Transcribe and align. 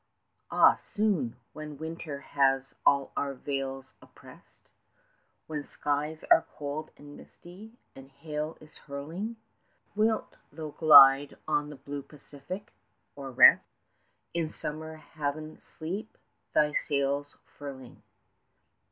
Ah! 0.49 0.77
soon, 0.77 1.35
when 1.53 1.77
Winter 1.77 2.21
has 2.21 2.73
all 2.87 3.11
our 3.15 3.35
vales 3.35 3.93
opprest, 4.01 4.61
5 4.63 4.71
When 5.45 5.63
skies 5.63 6.23
are 6.31 6.47
cold 6.57 6.89
and 6.97 7.15
misty, 7.15 7.73
and 7.95 8.09
hail 8.09 8.57
is 8.59 8.77
hurling, 8.87 9.35
Wilt 9.95 10.37
thou 10.51 10.69
glide 10.71 11.37
on 11.47 11.69
the 11.69 11.75
blue 11.75 12.01
Pacific, 12.01 12.73
or 13.15 13.29
rest 13.29 13.67
In 14.33 14.47
a 14.47 14.49
summer 14.49 14.95
haven 14.95 15.57
asleep, 15.57 16.17
thy 16.55 16.69
white 16.69 16.81
sails 16.81 17.37
furling. 17.45 18.01